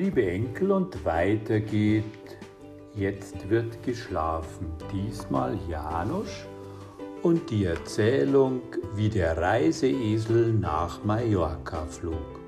Liebe 0.00 0.24
Enkel, 0.24 0.72
und 0.72 1.04
weiter 1.04 1.60
geht. 1.60 2.04
Jetzt 2.94 3.50
wird 3.50 3.82
geschlafen. 3.82 4.72
Diesmal 4.90 5.58
Janusz 5.68 6.46
und 7.22 7.50
die 7.50 7.66
Erzählung, 7.66 8.62
wie 8.94 9.10
der 9.10 9.36
Reiseesel 9.36 10.54
nach 10.54 11.04
Mallorca 11.04 11.84
flog. 11.84 12.40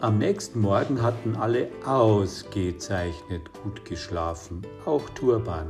Am 0.00 0.18
nächsten 0.18 0.62
Morgen 0.62 1.00
hatten 1.00 1.36
alle 1.36 1.68
ausgezeichnet 1.86 3.42
gut 3.62 3.84
geschlafen, 3.84 4.62
auch 4.86 5.08
Turban, 5.10 5.68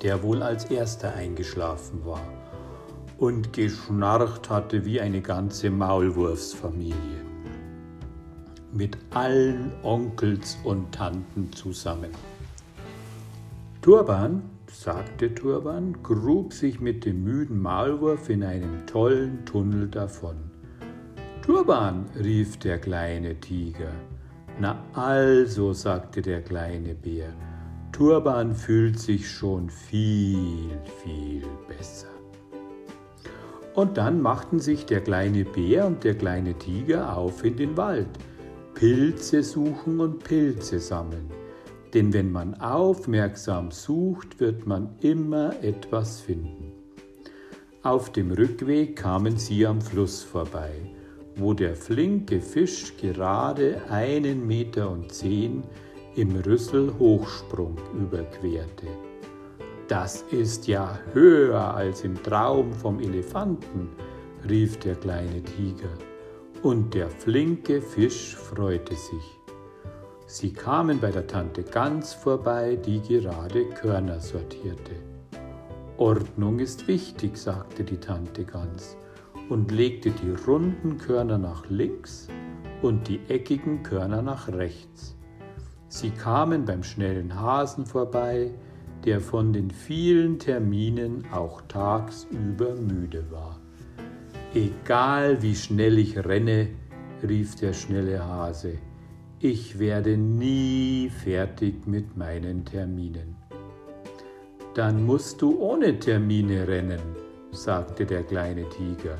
der 0.00 0.22
wohl 0.22 0.44
als 0.44 0.66
erster 0.66 1.12
eingeschlafen 1.14 2.06
war 2.06 2.22
und 3.18 3.52
geschnarcht 3.52 4.48
hatte 4.48 4.84
wie 4.84 5.00
eine 5.00 5.22
ganze 5.22 5.70
Maulwurfsfamilie 5.70 7.29
mit 8.72 8.96
allen 9.10 9.72
Onkels 9.82 10.58
und 10.64 10.92
Tanten 10.92 11.52
zusammen. 11.52 12.10
Turban, 13.82 14.42
sagte 14.70 15.34
Turban, 15.34 16.02
grub 16.02 16.52
sich 16.52 16.80
mit 16.80 17.04
dem 17.04 17.24
müden 17.24 17.60
Maulwurf 17.60 18.28
in 18.28 18.42
einem 18.42 18.86
tollen 18.86 19.44
Tunnel 19.44 19.88
davon. 19.88 20.36
Turban, 21.42 22.04
rief 22.22 22.58
der 22.58 22.78
kleine 22.78 23.40
Tiger. 23.40 23.92
Na 24.58 24.84
also, 24.92 25.72
sagte 25.72 26.22
der 26.22 26.42
kleine 26.42 26.94
Bär, 26.94 27.32
Turban 27.92 28.54
fühlt 28.54 28.98
sich 28.98 29.28
schon 29.28 29.70
viel, 29.70 30.78
viel 31.02 31.42
besser. 31.66 32.08
Und 33.74 33.96
dann 33.96 34.20
machten 34.20 34.58
sich 34.58 34.84
der 34.84 35.00
kleine 35.00 35.44
Bär 35.44 35.86
und 35.86 36.04
der 36.04 36.14
kleine 36.14 36.54
Tiger 36.54 37.16
auf 37.16 37.44
in 37.44 37.56
den 37.56 37.76
Wald, 37.76 38.08
Pilze 38.80 39.42
suchen 39.42 40.00
und 40.00 40.24
Pilze 40.24 40.80
sammeln. 40.80 41.30
Denn 41.92 42.14
wenn 42.14 42.32
man 42.32 42.54
aufmerksam 42.54 43.70
sucht, 43.70 44.40
wird 44.40 44.66
man 44.66 44.96
immer 45.02 45.52
etwas 45.62 46.22
finden. 46.22 46.72
Auf 47.82 48.10
dem 48.10 48.30
Rückweg 48.30 48.96
kamen 48.96 49.36
sie 49.36 49.66
am 49.66 49.82
Fluss 49.82 50.22
vorbei, 50.22 50.72
wo 51.36 51.52
der 51.52 51.76
flinke 51.76 52.40
Fisch 52.40 52.96
gerade 52.96 53.82
einen 53.90 54.46
Meter 54.46 54.90
und 54.90 55.12
zehn 55.12 55.62
im 56.16 56.34
Rüssel 56.36 56.90
Hochsprung 56.98 57.76
überquerte. 57.92 58.86
Das 59.88 60.24
ist 60.30 60.66
ja 60.66 60.98
höher 61.12 61.74
als 61.74 62.02
im 62.02 62.14
Traum 62.22 62.72
vom 62.72 62.98
Elefanten, 62.98 63.90
rief 64.48 64.78
der 64.78 64.94
kleine 64.94 65.42
Tiger 65.42 65.90
und 66.62 66.94
der 66.94 67.08
flinke 67.08 67.80
Fisch 67.80 68.36
freute 68.36 68.94
sich. 68.94 69.38
Sie 70.26 70.52
kamen 70.52 71.00
bei 71.00 71.10
der 71.10 71.26
Tante 71.26 71.62
Gans 71.62 72.12
vorbei, 72.12 72.76
die 72.76 73.00
gerade 73.00 73.64
Körner 73.70 74.20
sortierte. 74.20 74.92
Ordnung 75.96 76.60
ist 76.60 76.86
wichtig, 76.86 77.36
sagte 77.36 77.82
die 77.84 77.96
Tante 77.96 78.44
Gans 78.44 78.96
und 79.48 79.70
legte 79.70 80.10
die 80.10 80.32
runden 80.46 80.98
Körner 80.98 81.38
nach 81.38 81.68
links 81.68 82.28
und 82.82 83.08
die 83.08 83.20
eckigen 83.28 83.82
Körner 83.82 84.22
nach 84.22 84.48
rechts. 84.48 85.16
Sie 85.88 86.10
kamen 86.10 86.64
beim 86.64 86.82
schnellen 86.84 87.38
Hasen 87.40 87.84
vorbei, 87.84 88.52
der 89.04 89.20
von 89.20 89.52
den 89.52 89.70
vielen 89.70 90.38
Terminen 90.38 91.26
auch 91.32 91.62
tagsüber 91.62 92.74
müde 92.76 93.30
war. 93.30 93.59
Egal 94.52 95.40
wie 95.42 95.54
schnell 95.54 95.96
ich 95.98 96.18
renne, 96.18 96.70
rief 97.22 97.54
der 97.54 97.72
schnelle 97.72 98.24
Hase, 98.24 98.78
ich 99.38 99.78
werde 99.78 100.16
nie 100.16 101.08
fertig 101.08 101.86
mit 101.86 102.16
meinen 102.16 102.64
Terminen. 102.64 103.36
Dann 104.74 105.06
musst 105.06 105.40
du 105.40 105.56
ohne 105.60 106.00
Termine 106.00 106.66
rennen, 106.66 107.00
sagte 107.52 108.04
der 108.04 108.24
kleine 108.24 108.68
Tiger 108.70 109.18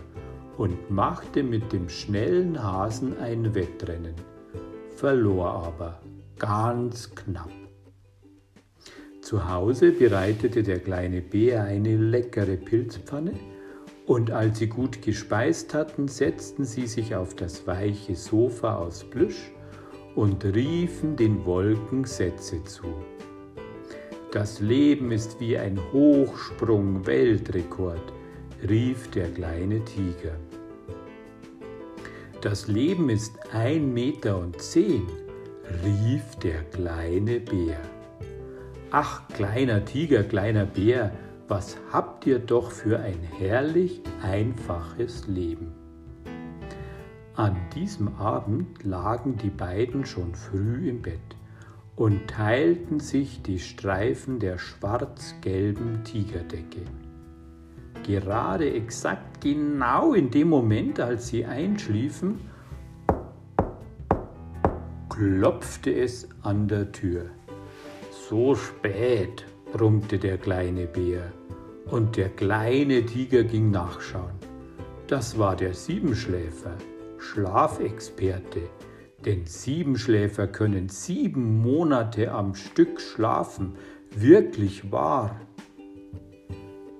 und 0.57 0.91
machte 0.91 1.45
mit 1.45 1.73
dem 1.73 1.89
schnellen 1.89 2.61
Hasen 2.61 3.17
ein 3.21 3.55
Wettrennen, 3.55 4.17
verlor 4.97 5.65
aber 5.65 6.01
ganz 6.41 7.15
knapp. 7.15 7.53
Zu 9.23 9.49
Hause 9.49 9.93
bereitete 9.93 10.65
der 10.65 10.81
kleine 10.81 11.21
Bär 11.21 11.63
eine 11.63 11.97
leckere 11.97 12.57
Pilzpfanne 12.57 13.35
und 14.11 14.31
als 14.33 14.59
sie 14.59 14.67
gut 14.67 15.01
gespeist 15.03 15.73
hatten, 15.73 16.09
setzten 16.09 16.65
sie 16.65 16.89
sich 16.89 17.15
auf 17.15 17.37
das 17.37 17.69
weiche 17.69 18.17
Sofa 18.17 18.75
aus 18.75 19.05
Plüsch 19.05 19.53
und 20.17 20.45
riefen 20.45 21.15
den 21.15 21.45
Wolken 21.45 22.05
Sätze 22.05 22.65
zu. 22.65 22.93
Das 24.33 24.59
Leben 24.59 25.13
ist 25.13 25.39
wie 25.39 25.57
ein 25.57 25.79
Hochsprung-Weltrekord, 25.93 28.13
rief 28.69 29.09
der 29.13 29.31
kleine 29.31 29.85
Tiger. 29.85 30.35
Das 32.41 32.67
Leben 32.67 33.11
ist 33.11 33.39
ein 33.53 33.95
Meter 33.95 34.39
und 34.39 34.61
zehn, 34.61 35.07
rief 35.85 36.35
der 36.43 36.65
kleine 36.65 37.39
Bär. 37.39 37.79
Ach, 38.91 39.29
kleiner 39.29 39.85
Tiger, 39.85 40.25
kleiner 40.25 40.67
Bär, 40.67 41.13
was 41.51 41.77
habt 41.93 42.27
ihr 42.27 42.39
doch 42.39 42.71
für 42.71 43.01
ein 43.01 43.19
herrlich 43.39 44.03
einfaches 44.23 45.27
Leben. 45.27 45.73
An 47.35 47.57
diesem 47.75 48.15
Abend 48.15 48.85
lagen 48.85 49.37
die 49.37 49.51
beiden 49.51 50.07
schon 50.07 50.33
früh 50.37 50.89
im 50.89 51.03
Bett 51.03 51.19
und 51.97 52.29
teilten 52.29 53.01
sich 53.01 53.43
die 53.43 53.59
Streifen 53.59 54.39
der 54.39 54.59
schwarz-gelben 54.59 56.05
Tigerdecke. 56.05 56.83
Gerade 58.05 58.73
exakt 58.73 59.41
genau 59.41 60.15
in 60.15 60.31
dem 60.31 60.49
Moment, 60.49 61.01
als 61.01 61.29
sie 61.29 61.45
einschliefen, 61.45 62.43
klopfte 65.09 65.93
es 65.93 66.29
an 66.43 66.69
der 66.69 66.93
Tür. 66.93 67.25
So 68.13 68.55
spät, 68.55 69.45
brummte 69.73 70.19
der 70.19 70.39
kleine 70.39 70.87
Bär 70.87 71.33
und 71.87 72.17
der 72.17 72.29
kleine 72.29 73.05
Tiger 73.05 73.45
ging 73.45 73.71
nachschauen. 73.71 74.35
Das 75.07 75.39
war 75.39 75.57
der 75.57 75.75
Siebenschläfer, 75.75 76.77
Schlafexperte, 77.19 78.61
denn 79.25 79.45
Siebenschläfer 79.45 80.47
können 80.47 80.89
sieben 80.89 81.61
Monate 81.63 82.33
am 82.33 82.55
Stück 82.55 83.01
schlafen, 83.01 83.75
wirklich 84.11 84.91
wahr. 84.93 85.41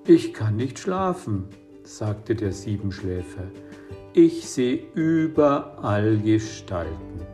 Ich 0.05 0.33
kann 0.33 0.55
nicht 0.55 0.79
schlafen, 0.79 1.45
sagte 1.83 2.35
der 2.35 2.51
Siebenschläfer. 2.51 3.43
Ich 4.13 4.49
sehe 4.49 4.83
überall 4.93 6.17
Gestalten. 6.17 7.25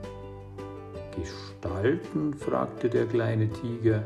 Gestalten? 1.16 2.36
fragte 2.36 2.90
der 2.90 3.08
kleine 3.08 3.50
Tiger 3.50 4.04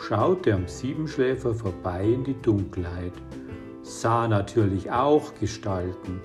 schaute 0.00 0.54
am 0.54 0.66
Siebenschläfer 0.66 1.54
vorbei 1.54 2.04
in 2.04 2.24
die 2.24 2.40
Dunkelheit, 2.40 3.12
sah 3.82 4.26
natürlich 4.26 4.90
auch 4.90 5.34
Gestalten, 5.38 6.20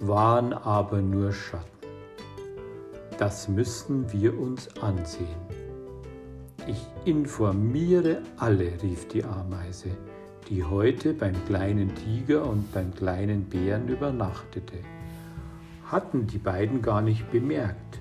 waren 0.00 0.52
aber 0.52 1.00
nur 1.00 1.32
Schatten. 1.32 1.66
Das 3.18 3.48
müssen 3.48 4.12
wir 4.12 4.38
uns 4.38 4.68
ansehen. 4.80 5.28
Ich 6.66 6.86
informiere 7.04 8.22
alle, 8.36 8.72
rief 8.82 9.06
die 9.08 9.24
Ameise, 9.24 9.90
die 10.48 10.64
heute 10.64 11.14
beim 11.14 11.34
kleinen 11.46 11.94
Tiger 11.94 12.44
und 12.48 12.72
beim 12.72 12.92
kleinen 12.94 13.44
Bären 13.44 13.88
übernachtete. 13.88 14.78
Hatten 15.86 16.26
die 16.26 16.38
beiden 16.38 16.82
gar 16.82 17.02
nicht 17.02 17.30
bemerkt. 17.30 18.00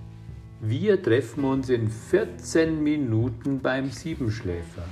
Wir 0.59 1.01
treffen 1.01 1.43
uns 1.43 1.69
in 1.69 1.89
14 1.89 2.83
Minuten 2.83 3.59
beim 3.61 3.89
Siebenschläfer. 3.89 4.83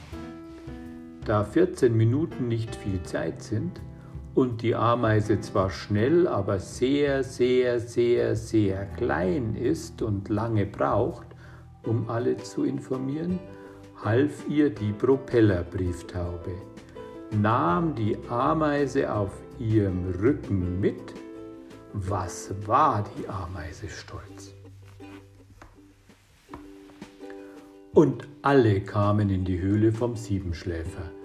Da 1.29 1.43
14 1.43 1.95
Minuten 1.95 2.47
nicht 2.47 2.75
viel 2.75 3.03
Zeit 3.03 3.43
sind 3.43 3.79
und 4.33 4.63
die 4.63 4.73
Ameise 4.73 5.39
zwar 5.39 5.69
schnell, 5.69 6.27
aber 6.27 6.57
sehr, 6.57 7.23
sehr, 7.23 7.79
sehr, 7.79 8.35
sehr 8.35 8.87
klein 8.97 9.55
ist 9.55 10.01
und 10.01 10.27
lange 10.29 10.65
braucht, 10.65 11.27
um 11.85 12.09
alle 12.09 12.35
zu 12.37 12.63
informieren, 12.63 13.37
half 14.03 14.49
ihr 14.49 14.71
die 14.71 14.91
Propellerbrieftaube, 14.91 16.55
nahm 17.39 17.93
die 17.93 18.17
Ameise 18.27 19.13
auf 19.13 19.33
ihrem 19.59 20.09
Rücken 20.19 20.81
mit. 20.81 21.13
Was 21.93 22.55
war 22.65 23.05
die 23.19 23.29
Ameise 23.29 23.87
stolz? 23.87 24.55
Und 27.93 28.27
alle 28.41 28.81
kamen 28.81 29.29
in 29.29 29.45
die 29.45 29.59
Höhle 29.59 29.91
vom 29.91 30.15
Siebenschläfer. 30.15 31.18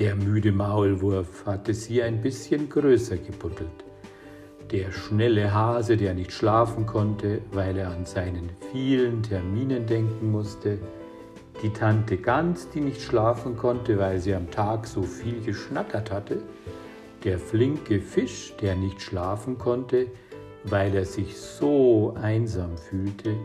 Der 0.00 0.16
müde 0.16 0.50
Maulwurf 0.50 1.46
hatte 1.46 1.72
sie 1.72 2.02
ein 2.02 2.20
bisschen 2.20 2.68
größer 2.68 3.16
gebuddelt. 3.16 3.84
der 4.70 4.90
schnelle 4.90 5.52
Hase, 5.54 5.96
der 5.96 6.14
nicht 6.14 6.32
schlafen 6.32 6.86
konnte, 6.86 7.42
weil 7.52 7.76
er 7.76 7.90
an 7.90 8.04
seinen 8.04 8.50
vielen 8.72 9.22
Terminen 9.22 9.86
denken 9.86 10.32
musste, 10.32 10.78
die 11.62 11.70
Tante 11.70 12.16
Gans, 12.16 12.68
die 12.70 12.80
nicht 12.80 13.00
schlafen 13.00 13.56
konnte, 13.56 13.98
weil 13.98 14.18
sie 14.18 14.34
am 14.34 14.50
Tag 14.50 14.86
so 14.86 15.02
viel 15.02 15.40
geschnattert 15.42 16.10
hatte, 16.10 16.42
der 17.22 17.38
flinke 17.38 18.00
Fisch, 18.00 18.54
der 18.60 18.74
nicht 18.74 19.00
schlafen 19.00 19.58
konnte, 19.58 20.08
weil 20.64 20.94
er 20.94 21.04
sich 21.04 21.36
so 21.36 22.14
einsam 22.20 22.76
fühlte, 22.76 23.36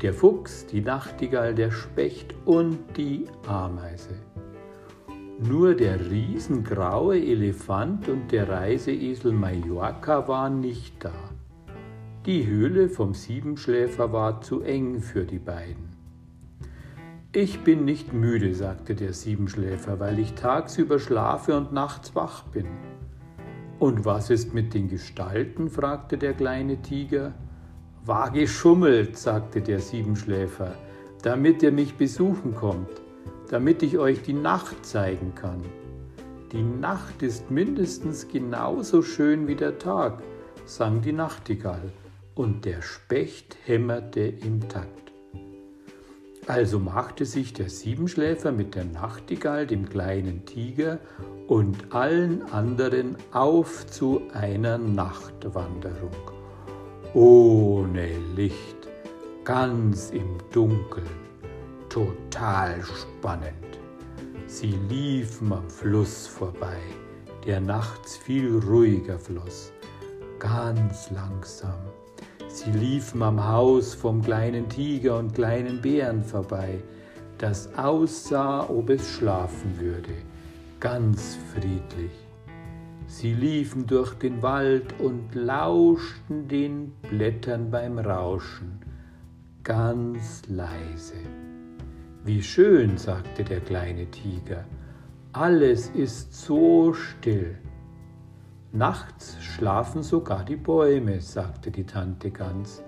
der 0.00 0.14
Fuchs, 0.14 0.64
die 0.66 0.80
Nachtigall, 0.80 1.54
der 1.54 1.70
Specht 1.70 2.34
und 2.46 2.78
die 2.96 3.26
Ameise. 3.46 4.14
Nur 5.48 5.74
der 5.74 5.98
riesengraue 6.08 7.18
Elefant 7.18 8.08
und 8.08 8.30
der 8.30 8.48
Reiseesel 8.48 9.32
Mallorca 9.32 10.28
waren 10.28 10.60
nicht 10.60 11.04
da. 11.04 11.12
Die 12.26 12.46
Höhle 12.46 12.88
vom 12.88 13.12
Siebenschläfer 13.12 14.12
war 14.12 14.40
zu 14.40 14.62
eng 14.62 15.00
für 15.00 15.24
die 15.24 15.40
beiden. 15.40 15.88
Ich 17.32 17.64
bin 17.64 17.84
nicht 17.84 18.12
müde, 18.12 18.54
sagte 18.54 18.94
der 18.94 19.12
Siebenschläfer, 19.12 19.98
weil 19.98 20.20
ich 20.20 20.34
tagsüber 20.34 21.00
schlafe 21.00 21.56
und 21.56 21.72
nachts 21.72 22.14
wach 22.14 22.44
bin. 22.44 22.66
Und 23.80 24.04
was 24.04 24.30
ist 24.30 24.54
mit 24.54 24.74
den 24.74 24.86
Gestalten? 24.86 25.70
fragte 25.70 26.18
der 26.18 26.34
kleine 26.34 26.82
Tiger. 26.82 27.34
War 28.04 28.30
geschummelt, 28.30 29.18
sagte 29.18 29.60
der 29.60 29.80
Siebenschläfer, 29.80 30.76
damit 31.22 31.64
ihr 31.64 31.72
mich 31.72 31.94
besuchen 31.94 32.54
kommt 32.54 33.01
damit 33.52 33.82
ich 33.82 33.98
euch 33.98 34.22
die 34.22 34.32
Nacht 34.32 34.86
zeigen 34.86 35.34
kann. 35.34 35.60
Die 36.52 36.62
Nacht 36.62 37.22
ist 37.22 37.50
mindestens 37.50 38.26
genauso 38.26 39.02
schön 39.02 39.46
wie 39.46 39.54
der 39.54 39.78
Tag, 39.78 40.22
sang 40.64 41.02
die 41.02 41.12
Nachtigall, 41.12 41.92
und 42.34 42.64
der 42.64 42.80
Specht 42.80 43.58
hämmerte 43.66 44.20
im 44.20 44.66
Takt. 44.70 45.12
Also 46.46 46.78
machte 46.78 47.26
sich 47.26 47.52
der 47.52 47.68
Siebenschläfer 47.68 48.52
mit 48.52 48.74
der 48.74 48.86
Nachtigall, 48.86 49.66
dem 49.66 49.86
kleinen 49.86 50.46
Tiger 50.46 50.98
und 51.46 51.92
allen 51.92 52.40
anderen 52.52 53.16
auf 53.32 53.86
zu 53.86 54.22
einer 54.32 54.78
Nachtwanderung. 54.78 56.16
Ohne 57.12 58.08
Licht, 58.34 58.88
ganz 59.44 60.08
im 60.08 60.38
Dunkeln 60.52 61.31
total 61.92 62.82
spannend. 62.82 63.78
Sie 64.46 64.74
liefen 64.88 65.52
am 65.52 65.68
Fluss 65.68 66.26
vorbei, 66.26 66.80
der 67.44 67.60
nachts 67.60 68.16
viel 68.16 68.60
ruhiger 68.66 69.18
floss, 69.18 69.72
ganz 70.38 71.10
langsam. 71.10 71.78
Sie 72.48 72.70
liefen 72.70 73.22
am 73.22 73.46
Haus 73.46 73.94
vom 73.94 74.22
kleinen 74.22 74.70
Tiger 74.70 75.18
und 75.18 75.34
kleinen 75.34 75.82
Bären 75.82 76.24
vorbei, 76.24 76.82
das 77.36 77.68
aussah, 77.76 78.70
ob 78.70 78.88
es 78.88 79.06
schlafen 79.10 79.78
würde, 79.78 80.14
ganz 80.80 81.36
friedlich. 81.52 82.12
Sie 83.06 83.34
liefen 83.34 83.86
durch 83.86 84.14
den 84.14 84.40
Wald 84.40 84.98
und 84.98 85.34
lauschten 85.34 86.48
den 86.48 86.92
Blättern 87.10 87.70
beim 87.70 87.98
Rauschen, 87.98 88.80
ganz 89.62 90.42
leise. 90.48 91.41
Wie 92.24 92.40
schön, 92.40 92.98
sagte 92.98 93.42
der 93.42 93.58
kleine 93.58 94.06
Tiger, 94.06 94.64
alles 95.32 95.88
ist 95.88 96.32
so 96.32 96.92
still. 96.92 97.58
Nachts 98.70 99.36
schlafen 99.40 100.04
sogar 100.04 100.44
die 100.44 100.54
Bäume, 100.54 101.20
sagte 101.20 101.72
die 101.72 101.82
Tante 101.82 102.30
Gans, 102.30 102.80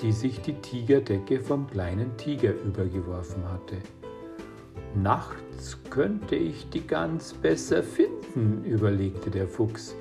die 0.00 0.10
sich 0.10 0.40
die 0.40 0.54
Tigerdecke 0.54 1.40
vom 1.40 1.66
kleinen 1.66 2.16
Tiger 2.16 2.54
übergeworfen 2.64 3.44
hatte. 3.46 3.76
Nachts 4.94 5.78
könnte 5.90 6.36
ich 6.36 6.70
die 6.70 6.86
Gans 6.86 7.34
besser 7.34 7.82
finden, 7.82 8.64
überlegte 8.64 9.30
der 9.30 9.48
Fuchs. 9.48 9.94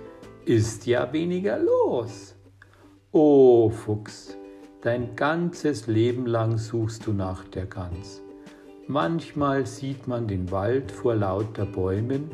Ist 0.45 0.85
ja 0.85 1.12
weniger 1.12 1.59
los. 1.59 2.35
O 3.12 3.69
Fuchs, 3.69 4.38
dein 4.81 5.13
ganzes 5.17 5.88
Leben 5.88 6.25
lang 6.25 6.57
suchst 6.57 7.06
du 7.06 7.12
nach 7.12 7.44
der 7.50 7.65
Gans. 7.65 8.21
Manchmal 8.91 9.65
sieht 9.65 10.05
man 10.05 10.27
den 10.27 10.51
Wald 10.51 10.91
vor 10.91 11.15
lauter 11.15 11.65
Bäumen 11.65 12.29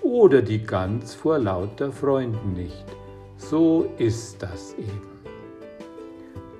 oder 0.00 0.40
die 0.40 0.62
Gans 0.62 1.12
vor 1.12 1.38
lauter 1.38 1.92
Freunden 1.92 2.54
nicht. 2.54 2.86
So 3.36 3.86
ist 3.98 4.42
das 4.42 4.72
eben. 4.78 5.20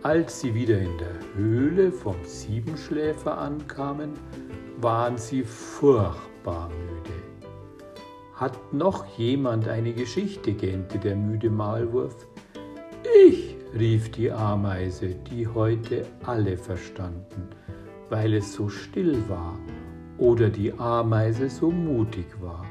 Als 0.02 0.42
sie 0.42 0.54
wieder 0.54 0.78
in 0.78 0.98
der 0.98 1.34
Höhle 1.34 1.90
vom 1.90 2.16
Siebenschläfer 2.22 3.38
ankamen, 3.38 4.10
waren 4.76 5.16
sie 5.16 5.42
furchtbar 5.42 6.68
müde. 6.68 7.16
Hat 8.34 8.74
noch 8.74 9.06
jemand 9.16 9.68
eine 9.68 9.94
Geschichte, 9.94 10.52
gähnte 10.52 10.98
der 10.98 11.16
müde 11.16 11.48
Maulwurf. 11.48 12.26
Ich, 13.26 13.56
rief 13.72 14.10
die 14.10 14.30
Ameise, 14.30 15.14
die 15.14 15.48
heute 15.48 16.04
alle 16.26 16.58
verstanden 16.58 17.48
weil 18.10 18.34
es 18.34 18.52
so 18.52 18.68
still 18.68 19.16
war 19.28 19.56
oder 20.18 20.50
die 20.50 20.72
Ameise 20.78 21.48
so 21.48 21.70
mutig 21.70 22.26
war. 22.40 22.64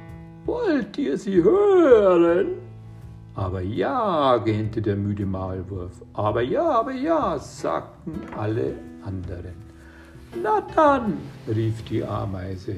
Wollt 0.46 0.98
ihr 0.98 1.18
sie 1.18 1.42
hören? 1.42 2.48
Aber 3.36 3.62
ja, 3.62 4.38
gähnte 4.38 4.82
der 4.82 4.96
müde 4.96 5.26
Maulwurf. 5.26 6.04
Aber 6.14 6.42
ja, 6.42 6.70
aber 6.70 6.92
ja, 6.92 7.40
sagten 7.40 8.22
alle 8.38 8.76
anderen. 9.04 9.56
Na 10.44 10.62
dann, 10.76 11.18
rief 11.48 11.84
die 11.86 12.04
Ameise. 12.04 12.76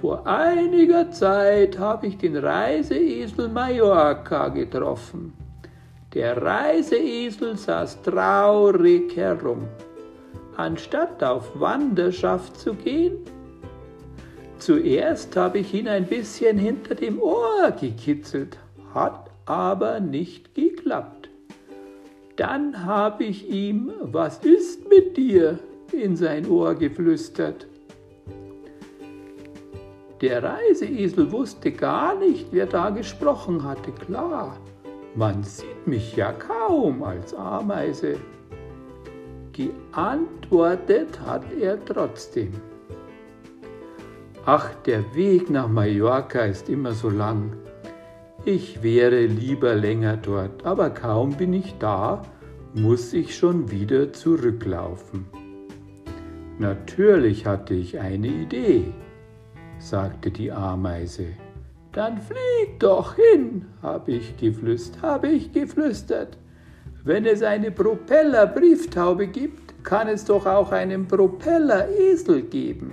Vor 0.00 0.26
einiger 0.26 1.10
Zeit 1.10 1.78
habe 1.78 2.08
ich 2.08 2.18
den 2.18 2.36
Reiseesel 2.36 3.48
Mallorca 3.48 4.48
getroffen. 4.48 5.32
Der 6.12 6.42
Reiseesel 6.42 7.56
saß 7.56 8.02
traurig 8.02 9.16
herum 9.16 9.68
anstatt 10.58 11.22
auf 11.22 11.58
Wanderschaft 11.58 12.58
zu 12.58 12.74
gehen? 12.74 13.18
Zuerst 14.58 15.36
habe 15.36 15.58
ich 15.58 15.74
ihn 15.74 15.88
ein 15.88 16.06
bisschen 16.06 16.58
hinter 16.58 16.94
dem 16.94 17.20
Ohr 17.20 17.72
gekitzelt, 17.78 18.58
hat 18.94 19.30
aber 19.44 20.00
nicht 20.00 20.54
geklappt. 20.54 21.28
Dann 22.36 22.84
habe 22.84 23.24
ich 23.24 23.48
ihm, 23.48 23.92
was 24.02 24.38
ist 24.38 24.88
mit 24.88 25.16
dir, 25.16 25.58
in 25.92 26.16
sein 26.16 26.46
Ohr 26.48 26.74
geflüstert. 26.74 27.66
Der 30.20 30.42
Reiseesel 30.42 31.30
wusste 31.30 31.72
gar 31.72 32.18
nicht, 32.18 32.46
wer 32.50 32.66
da 32.66 32.90
gesprochen 32.90 33.62
hatte, 33.62 33.92
klar. 33.92 34.56
Man 35.14 35.42
sieht 35.42 35.86
mich 35.86 36.16
ja 36.16 36.32
kaum 36.32 37.02
als 37.02 37.34
Ameise. 37.34 38.16
Geantwortet 39.56 41.18
hat 41.20 41.44
er 41.58 41.82
trotzdem. 41.82 42.52
Ach, 44.44 44.74
der 44.84 45.14
Weg 45.14 45.48
nach 45.48 45.68
Mallorca 45.68 46.40
ist 46.40 46.68
immer 46.68 46.92
so 46.92 47.08
lang. 47.08 47.56
Ich 48.44 48.82
wäre 48.82 49.24
lieber 49.24 49.74
länger 49.74 50.18
dort, 50.18 50.66
aber 50.66 50.90
kaum 50.90 51.36
bin 51.36 51.54
ich 51.54 51.74
da, 51.78 52.22
muss 52.74 53.14
ich 53.14 53.34
schon 53.34 53.70
wieder 53.70 54.12
zurücklaufen. 54.12 55.24
Natürlich 56.58 57.46
hatte 57.46 57.74
ich 57.74 57.98
eine 57.98 58.28
Idee, 58.28 58.92
sagte 59.78 60.30
die 60.30 60.52
Ameise. 60.52 61.28
Dann 61.92 62.20
flieg 62.20 62.78
doch 62.78 63.14
hin, 63.14 63.64
habe 63.80 64.12
ich 64.12 64.36
geflüstert, 64.36 65.02
habe 65.02 65.28
ich 65.28 65.50
geflüstert. 65.52 66.36
Wenn 67.06 67.24
es 67.24 67.44
eine 67.44 67.70
Propeller-Brieftaube 67.70 69.28
gibt, 69.28 69.84
kann 69.84 70.08
es 70.08 70.24
doch 70.24 70.44
auch 70.44 70.72
einen 70.72 71.06
Propeller-Esel 71.06 72.42
geben. 72.42 72.90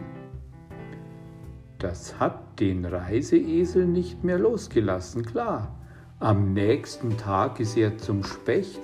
Das 1.79 2.20
hat 2.20 2.60
den 2.60 2.86
Reiseesel 2.86 3.88
nicht 3.88 4.24
mehr 4.24 4.38
losgelassen, 4.38 5.25
klar. 5.25 5.75
Am 6.20 6.53
nächsten 6.53 7.17
Tag 7.17 7.60
ist 7.60 7.75
er 7.75 7.98
zum 7.98 8.24
Specht 8.24 8.82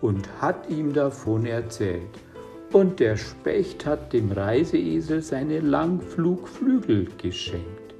und 0.00 0.26
hat 0.40 0.70
ihm 0.70 0.94
davon 0.94 1.44
erzählt. 1.44 2.18
Und 2.72 3.00
der 3.00 3.18
Specht 3.18 3.84
hat 3.84 4.14
dem 4.14 4.32
Reiseesel 4.32 5.20
seine 5.20 5.60
Langflugflügel 5.60 7.06
geschenkt. 7.18 7.94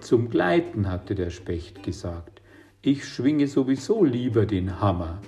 Zum 0.00 0.30
Gleiten 0.30 0.90
hatte 0.90 1.14
der 1.14 1.28
Specht 1.28 1.82
gesagt, 1.82 2.40
ich 2.80 3.04
schwinge 3.04 3.48
sowieso 3.48 4.02
lieber 4.02 4.46
den 4.46 4.80
Hammer. 4.80 5.20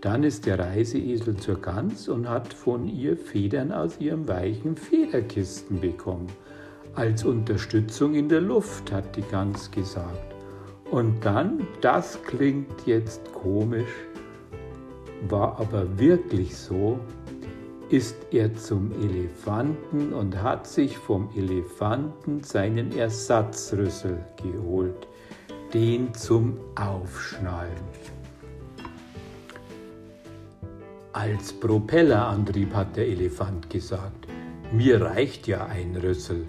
Dann 0.00 0.24
ist 0.24 0.46
der 0.46 0.58
Reiseesel 0.58 1.36
zur 1.36 1.60
Gans 1.60 2.08
und 2.08 2.28
hat 2.28 2.54
von 2.54 2.88
ihr 2.88 3.18
Federn 3.18 3.70
aus 3.70 4.00
ihrem 4.00 4.26
weichen 4.26 4.76
Federkisten 4.76 5.80
bekommen. 5.80 6.28
Als 6.94 7.24
Unterstützung 7.24 8.14
in 8.14 8.28
der 8.28 8.40
Luft, 8.40 8.90
hat 8.92 9.14
die 9.14 9.22
Gans 9.22 9.70
gesagt. 9.70 10.34
Und 10.90 11.24
dann, 11.24 11.66
das 11.82 12.20
klingt 12.22 12.86
jetzt 12.86 13.32
komisch, 13.32 13.90
War 15.28 15.60
aber 15.60 15.98
wirklich 15.98 16.56
so, 16.56 16.98
ist 17.90 18.16
er 18.30 18.54
zum 18.54 18.92
Elefanten 19.02 20.14
und 20.14 20.42
hat 20.42 20.66
sich 20.66 20.96
vom 20.96 21.28
Elefanten 21.36 22.42
seinen 22.42 22.96
Ersatzrüssel 22.96 24.24
geholt, 24.42 25.06
den 25.74 26.14
zum 26.14 26.56
Aufschnallen. 26.74 28.19
Als 31.12 31.52
Propellerantrieb 31.52 32.72
hat 32.72 32.96
der 32.96 33.08
Elefant 33.08 33.68
gesagt, 33.68 34.28
mir 34.70 35.00
reicht 35.00 35.48
ja 35.48 35.66
ein 35.66 35.96
Rüssel. 35.96 36.46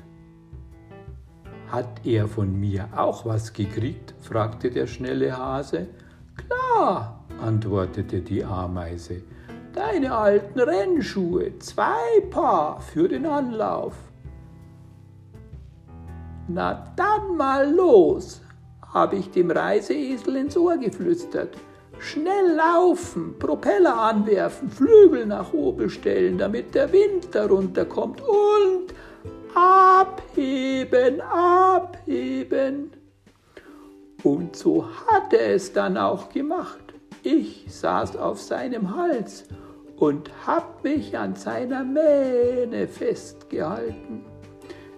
Hat 1.67 2.05
er 2.05 2.27
von 2.27 2.59
mir 2.59 2.87
auch 2.95 3.25
was 3.25 3.53
gekriegt? 3.53 4.13
fragte 4.19 4.69
der 4.69 4.85
schnelle 4.85 5.35
Hase. 5.35 5.87
Klar, 6.35 7.25
antwortete 7.41 8.21
die 8.21 8.43
Ameise. 8.43 9.23
Deine 9.73 10.13
alten 10.13 10.59
Rennschuhe, 10.59 11.57
zwei 11.57 12.21
Paar 12.29 12.79
für 12.81 13.07
den 13.07 13.25
Anlauf. 13.25 13.95
Na 16.47 16.93
dann 16.95 17.35
mal 17.35 17.73
los, 17.73 18.41
habe 18.93 19.15
ich 19.15 19.31
dem 19.31 19.49
Reiseesel 19.49 20.35
ins 20.35 20.55
Ohr 20.55 20.77
geflüstert. 20.77 21.57
Schnell 22.01 22.55
laufen, 22.55 23.37
Propeller 23.37 23.95
anwerfen, 23.95 24.71
Flügel 24.71 25.27
nach 25.27 25.53
oben 25.53 25.87
stellen, 25.87 26.39
damit 26.39 26.73
der 26.73 26.91
Wind 26.91 27.27
darunter 27.31 27.85
kommt 27.85 28.21
und 28.21 28.87
abheben, 29.53 31.21
abheben. 31.21 32.91
Und 34.23 34.55
so 34.55 34.87
hat 35.07 35.31
er 35.31 35.53
es 35.53 35.73
dann 35.73 35.95
auch 35.95 36.29
gemacht. 36.29 36.81
Ich 37.21 37.65
saß 37.69 38.17
auf 38.17 38.41
seinem 38.41 38.95
Hals 38.95 39.45
und 39.97 40.31
hab 40.47 40.83
mich 40.83 41.15
an 41.15 41.35
seiner 41.35 41.83
Mähne 41.83 42.87
festgehalten. 42.87 44.25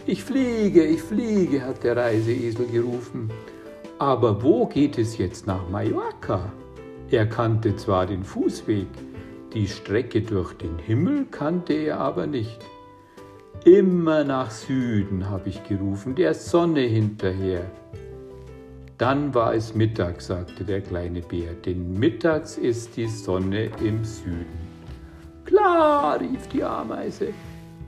Ich 0.06 0.24
fliege, 0.24 0.86
ich 0.86 1.02
fliege, 1.02 1.66
hat 1.66 1.84
der 1.84 1.98
Reiseesel 1.98 2.68
gerufen. 2.68 3.30
Aber 4.00 4.42
wo 4.42 4.66
geht 4.68 4.98
es 4.98 5.18
jetzt 5.18 5.48
nach 5.48 5.68
Mallorca? 5.70 6.50
Er 7.14 7.28
kannte 7.28 7.76
zwar 7.76 8.08
den 8.08 8.24
Fußweg, 8.24 8.88
die 9.54 9.68
Strecke 9.68 10.24
durch 10.24 10.54
den 10.54 10.80
Himmel 10.80 11.28
kannte 11.30 11.74
er 11.74 12.00
aber 12.00 12.26
nicht. 12.26 12.58
Immer 13.66 14.24
nach 14.24 14.50
Süden, 14.50 15.30
habe 15.30 15.50
ich 15.50 15.64
gerufen, 15.64 16.16
der 16.16 16.34
Sonne 16.34 16.80
hinterher. 16.80 17.70
Dann 18.98 19.32
war 19.36 19.54
es 19.54 19.76
Mittag, 19.76 20.22
sagte 20.22 20.64
der 20.64 20.82
kleine 20.82 21.22
Bär, 21.22 21.54
denn 21.54 22.00
mittags 22.00 22.58
ist 22.58 22.98
die 22.98 23.08
Sonne 23.08 23.70
im 23.80 24.04
Süden. 24.04 24.68
Klar, 25.46 26.20
rief 26.20 26.48
die 26.48 26.64
Ameise, 26.64 27.28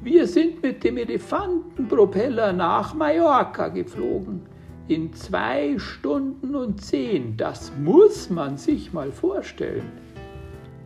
wir 0.03 0.27
sind 0.27 0.61
mit 0.61 0.83
dem 0.83 0.97
Elefantenpropeller 0.97 2.53
nach 2.53 2.93
Mallorca 2.93 3.69
geflogen. 3.69 4.41
In 4.87 5.13
zwei 5.13 5.79
Stunden 5.79 6.53
und 6.53 6.79
zehn, 6.79 7.37
das 7.37 7.71
muss 7.75 8.29
man 8.29 8.57
sich 8.57 8.93
mal 8.93 9.11
vorstellen. 9.11 9.91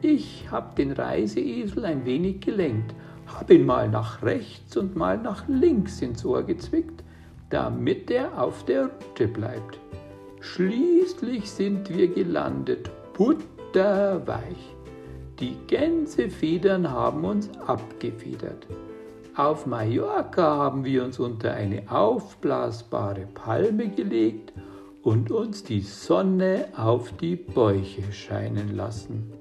Ich 0.01 0.49
habe 0.49 0.73
den 0.75 0.93
Reiseesel 0.93 1.83
ein 1.83 2.05
wenig 2.05 2.39
gelenkt, 2.39 2.95
habe 3.27 3.55
ihn 3.55 3.65
mal 3.65 3.89
nach 3.89 4.23
rechts 4.23 4.77
und 4.77 4.95
mal 4.95 5.17
nach 5.17 5.45
links 5.49 6.01
ins 6.01 6.23
Ohr 6.23 6.43
gezwickt, 6.43 7.03
damit 7.49 8.09
er 8.09 8.41
auf 8.41 8.63
der 8.63 8.85
Route 8.85 9.27
bleibt. 9.27 9.77
Schließlich 10.39 11.51
sind 11.51 11.89
wir 11.89 12.07
gelandet, 12.07 12.89
butterweich. 13.17 14.75
Die 15.41 15.57
Gänsefedern 15.67 16.89
haben 16.89 17.25
uns 17.25 17.49
abgefedert. 17.67 18.65
Auf 19.39 19.65
Mallorca 19.65 20.57
haben 20.57 20.83
wir 20.83 21.01
uns 21.01 21.17
unter 21.17 21.53
eine 21.53 21.89
aufblasbare 21.89 23.25
Palme 23.33 23.87
gelegt 23.87 24.51
und 25.01 25.31
uns 25.31 25.63
die 25.63 25.79
Sonne 25.79 26.65
auf 26.75 27.13
die 27.13 27.37
Bäuche 27.37 28.11
scheinen 28.11 28.75
lassen. 28.75 29.31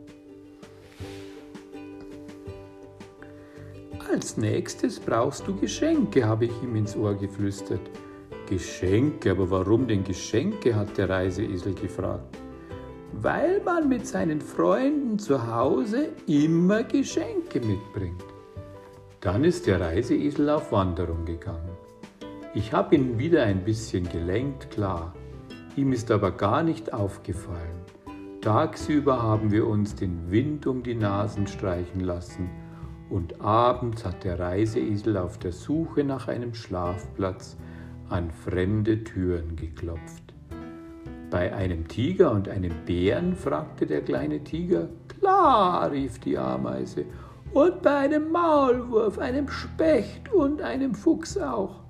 Als 4.08 4.36
nächstes 4.36 5.00
brauchst 5.00 5.48
du 5.48 5.56
Geschenke, 5.56 6.24
habe 6.24 6.44
ich 6.44 6.62
ihm 6.62 6.76
ins 6.76 6.94
Ohr 6.94 7.16
geflüstert. 7.16 7.80
Geschenke, 8.48 9.32
aber 9.32 9.50
warum 9.50 9.88
denn 9.88 10.04
Geschenke? 10.04 10.76
hat 10.76 10.96
der 10.96 11.08
Reiseesel 11.08 11.74
gefragt 11.74 12.38
weil 13.20 13.60
man 13.64 13.88
mit 13.88 14.06
seinen 14.06 14.40
Freunden 14.40 15.18
zu 15.18 15.44
Hause 15.52 16.10
immer 16.28 16.84
Geschenke 16.84 17.58
mitbringt. 17.58 18.37
Dann 19.20 19.42
ist 19.42 19.66
der 19.66 19.80
Reiseesel 19.80 20.48
auf 20.48 20.70
Wanderung 20.70 21.24
gegangen. 21.24 21.76
Ich 22.54 22.72
habe 22.72 22.94
ihn 22.94 23.18
wieder 23.18 23.42
ein 23.42 23.64
bisschen 23.64 24.08
gelenkt, 24.08 24.70
klar. 24.70 25.12
Ihm 25.76 25.92
ist 25.92 26.10
aber 26.10 26.30
gar 26.30 26.62
nicht 26.62 26.92
aufgefallen. 26.92 27.82
Tagsüber 28.40 29.20
haben 29.20 29.50
wir 29.50 29.66
uns 29.66 29.96
den 29.96 30.30
Wind 30.30 30.66
um 30.66 30.84
die 30.84 30.94
Nasen 30.94 31.48
streichen 31.48 32.00
lassen 32.00 32.48
und 33.10 33.40
abends 33.40 34.04
hat 34.04 34.22
der 34.22 34.38
Reiseesel 34.38 35.16
auf 35.16 35.38
der 35.38 35.52
Suche 35.52 36.04
nach 36.04 36.28
einem 36.28 36.54
Schlafplatz 36.54 37.56
an 38.08 38.30
fremde 38.30 39.02
Türen 39.02 39.56
geklopft. 39.56 40.22
Bei 41.30 41.52
einem 41.52 41.88
Tiger 41.88 42.30
und 42.30 42.48
einem 42.48 42.72
Bären? 42.86 43.34
fragte 43.34 43.84
der 43.86 44.02
kleine 44.02 44.44
Tiger. 44.44 44.88
Klar, 45.08 45.90
rief 45.90 46.20
die 46.20 46.38
Ameise. 46.38 47.04
Und 47.52 47.82
bei 47.82 47.94
einem 47.94 48.30
Maulwurf, 48.30 49.18
einem 49.18 49.48
Specht 49.48 50.32
und 50.32 50.62
einem 50.62 50.94
Fuchs 50.94 51.36
auch. 51.38 51.80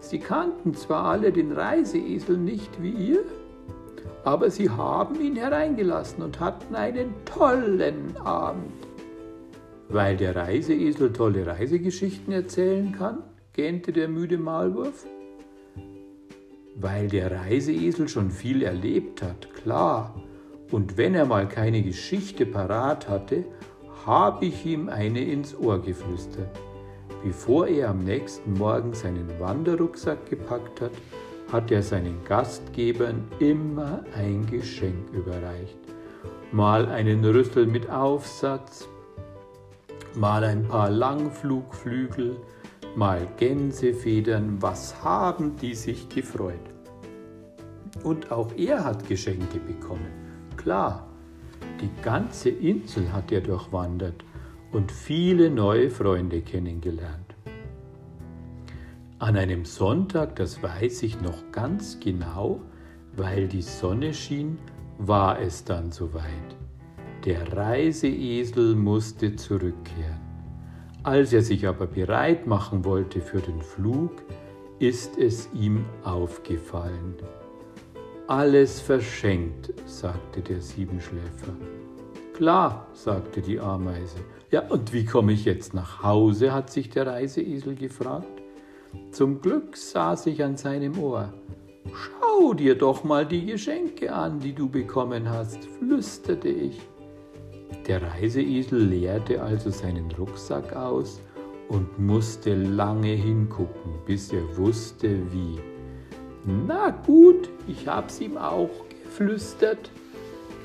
Sie 0.00 0.18
kannten 0.18 0.74
zwar 0.74 1.04
alle 1.04 1.32
den 1.32 1.52
Reiseesel 1.52 2.36
nicht 2.36 2.82
wie 2.82 2.90
ihr, 2.90 3.24
aber 4.24 4.50
sie 4.50 4.68
haben 4.70 5.20
ihn 5.20 5.36
hereingelassen 5.36 6.22
und 6.22 6.40
hatten 6.40 6.74
einen 6.74 7.14
tollen 7.24 8.16
Abend. 8.18 8.72
Weil 9.88 10.16
der 10.16 10.36
Reiseesel 10.36 11.12
tolle 11.12 11.46
Reisegeschichten 11.46 12.32
erzählen 12.32 12.92
kann, 12.92 13.22
gähnte 13.52 13.92
der 13.92 14.08
müde 14.08 14.38
Maulwurf 14.38 15.06
weil 16.76 17.08
der 17.08 17.30
Reiseesel 17.30 18.08
schon 18.08 18.30
viel 18.30 18.62
erlebt 18.62 19.22
hat, 19.22 19.52
klar. 19.54 20.14
Und 20.70 20.96
wenn 20.96 21.14
er 21.14 21.26
mal 21.26 21.46
keine 21.48 21.82
Geschichte 21.82 22.46
parat 22.46 23.08
hatte, 23.08 23.44
habe 24.06 24.46
ich 24.46 24.66
ihm 24.66 24.88
eine 24.88 25.22
ins 25.22 25.56
Ohr 25.56 25.80
geflüstert. 25.80 26.50
Bevor 27.22 27.68
er 27.68 27.90
am 27.90 28.00
nächsten 28.00 28.54
Morgen 28.54 28.94
seinen 28.94 29.28
Wanderrucksack 29.38 30.28
gepackt 30.28 30.80
hat, 30.80 30.90
hat 31.52 31.70
er 31.70 31.82
seinen 31.82 32.24
Gastgebern 32.24 33.24
immer 33.38 34.02
ein 34.16 34.46
Geschenk 34.46 35.12
überreicht. 35.12 35.78
Mal 36.50 36.86
einen 36.86 37.24
Rüssel 37.24 37.66
mit 37.66 37.88
Aufsatz, 37.90 38.88
mal 40.14 40.42
ein 40.44 40.66
paar 40.66 40.90
Langflugflügel, 40.90 42.36
mal 42.96 43.26
Gänsefedern, 43.36 44.60
was 44.60 45.02
haben 45.02 45.56
die 45.56 45.74
sich 45.74 46.08
gefreut. 46.08 46.58
Und 48.02 48.32
auch 48.32 48.50
er 48.56 48.84
hat 48.84 49.06
Geschenke 49.06 49.58
bekommen. 49.60 50.10
Klar, 50.56 51.06
die 51.82 51.90
ganze 52.02 52.48
Insel 52.48 53.12
hat 53.12 53.32
er 53.32 53.40
durchwandert 53.40 54.24
und 54.70 54.90
viele 54.90 55.50
neue 55.50 55.90
Freunde 55.90 56.40
kennengelernt. 56.40 57.34
An 59.18 59.36
einem 59.36 59.64
Sonntag, 59.64 60.36
das 60.36 60.62
weiß 60.62 61.02
ich 61.02 61.20
noch 61.20 61.52
ganz 61.52 62.00
genau, 62.00 62.60
weil 63.16 63.48
die 63.48 63.62
Sonne 63.62 64.14
schien, 64.14 64.58
war 64.98 65.40
es 65.40 65.64
dann 65.64 65.92
soweit. 65.92 66.56
Der 67.24 67.52
Reiseesel 67.52 68.74
musste 68.74 69.36
zurückkehren. 69.36 70.20
Als 71.04 71.32
er 71.32 71.42
sich 71.42 71.66
aber 71.66 71.86
bereit 71.86 72.46
machen 72.46 72.84
wollte 72.84 73.20
für 73.20 73.40
den 73.40 73.60
Flug, 73.60 74.10
ist 74.78 75.18
es 75.18 75.48
ihm 75.52 75.84
aufgefallen. 76.04 77.14
Alles 78.28 78.80
verschenkt, 78.80 79.72
sagte 79.84 80.40
der 80.40 80.60
Siebenschläfer. 80.60 81.52
Klar, 82.34 82.86
sagte 82.94 83.42
die 83.42 83.58
Ameise. 83.58 84.18
Ja, 84.50 84.62
und 84.68 84.92
wie 84.92 85.04
komme 85.04 85.32
ich 85.32 85.44
jetzt 85.44 85.74
nach 85.74 86.02
Hause? 86.02 86.52
hat 86.52 86.70
sich 86.70 86.88
der 86.88 87.06
Reiseesel 87.06 87.74
gefragt. 87.74 88.42
Zum 89.10 89.40
Glück 89.40 89.76
saß 89.76 90.26
ich 90.26 90.42
an 90.44 90.56
seinem 90.56 90.98
Ohr. 90.98 91.32
Schau 91.92 92.54
dir 92.54 92.76
doch 92.76 93.02
mal 93.02 93.26
die 93.26 93.44
Geschenke 93.44 94.12
an, 94.12 94.38
die 94.38 94.54
du 94.54 94.68
bekommen 94.68 95.28
hast, 95.28 95.64
flüsterte 95.64 96.48
ich. 96.48 96.80
Der 97.86 98.02
Reiseesel 98.02 98.84
leerte 98.84 99.42
also 99.42 99.70
seinen 99.70 100.10
Rucksack 100.12 100.76
aus 100.76 101.20
und 101.68 101.98
musste 101.98 102.54
lange 102.54 103.12
hingucken, 103.14 103.92
bis 104.06 104.32
er 104.32 104.56
wusste, 104.56 105.18
wie. 105.32 105.71
Na 106.44 106.90
gut, 106.90 107.48
ich 107.68 107.86
hab's 107.86 108.20
ihm 108.20 108.36
auch 108.36 108.70
geflüstert. 109.04 109.90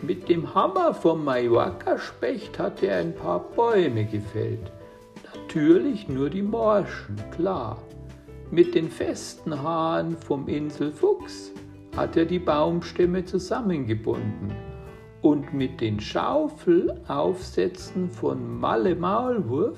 Mit 0.01 0.27
dem 0.29 0.55
Hammer 0.55 0.93
vom 0.93 1.23
Mallorca-Specht 1.23 2.59
hat 2.59 2.83
er 2.83 2.97
ein 2.97 3.13
paar 3.13 3.39
Bäume 3.55 4.05
gefällt. 4.05 4.71
Natürlich 5.33 6.07
nur 6.07 6.29
die 6.29 6.41
morschen, 6.41 7.15
klar. 7.35 7.81
Mit 8.49 8.75
den 8.75 8.89
festen 8.89 9.61
Haaren 9.61 10.15
vom 10.17 10.47
Inselfuchs 10.47 11.51
hat 11.95 12.17
er 12.17 12.25
die 12.25 12.39
Baumstämme 12.39 13.25
zusammengebunden 13.25 14.53
und 15.21 15.53
mit 15.53 15.81
den 15.81 15.99
Schaufelaufsätzen 15.99 18.09
von 18.09 18.59
Malle 18.59 18.95
Maulwurf 18.95 19.77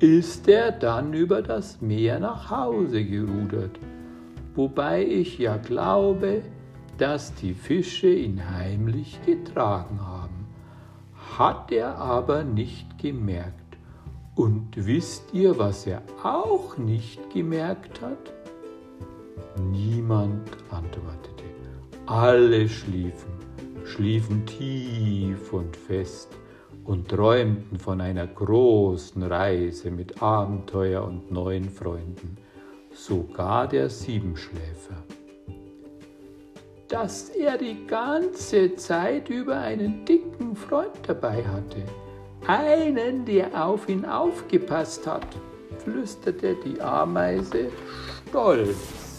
ist 0.00 0.48
er 0.48 0.72
dann 0.72 1.12
über 1.12 1.42
das 1.42 1.80
Meer 1.80 2.18
nach 2.18 2.50
Hause 2.50 3.04
gerudert, 3.04 3.78
wobei 4.54 5.04
ich 5.04 5.38
ja 5.38 5.56
glaube, 5.56 6.42
dass 6.98 7.34
die 7.34 7.54
Fische 7.54 8.12
ihn 8.12 8.42
heimlich 8.50 9.18
getragen 9.24 10.00
haben. 10.00 10.46
Hat 11.38 11.72
er 11.72 11.96
aber 11.96 12.44
nicht 12.44 12.98
gemerkt. 12.98 13.78
Und 14.34 14.68
wisst 14.74 15.32
ihr, 15.32 15.58
was 15.58 15.86
er 15.86 16.02
auch 16.22 16.76
nicht 16.76 17.30
gemerkt 17.30 18.00
hat? 18.00 18.32
Niemand 19.70 20.48
antwortete. 20.70 21.44
Alle 22.06 22.68
schliefen, 22.68 23.32
schliefen 23.84 24.46
tief 24.46 25.52
und 25.52 25.76
fest 25.76 26.28
und 26.84 27.08
träumten 27.08 27.78
von 27.78 28.00
einer 28.00 28.26
großen 28.26 29.22
Reise 29.22 29.90
mit 29.90 30.22
Abenteuer 30.22 31.04
und 31.04 31.30
neuen 31.30 31.68
Freunden, 31.70 32.36
sogar 33.06 33.66
der 33.68 33.88
Siebenschläfer 33.88 35.04
dass 36.90 37.28
er 37.30 37.56
die 37.56 37.86
ganze 37.86 38.74
Zeit 38.74 39.28
über 39.28 39.56
einen 39.56 40.04
dicken 40.04 40.56
Freund 40.56 40.90
dabei 41.06 41.44
hatte. 41.44 41.82
Einen, 42.48 43.24
der 43.24 43.64
auf 43.64 43.88
ihn 43.88 44.04
aufgepasst 44.04 45.06
hat, 45.06 45.26
flüsterte 45.84 46.56
die 46.64 46.80
Ameise 46.80 47.70
stolz. 48.28 49.09